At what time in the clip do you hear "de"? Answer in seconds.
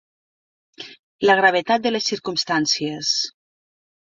1.85-1.91